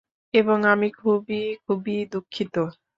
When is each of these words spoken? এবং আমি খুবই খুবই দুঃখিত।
এবং 0.33 0.57
আমি 0.73 0.87
খুবই 0.95 1.41
খুবই 1.65 1.97
দুঃখিত। 2.11 2.55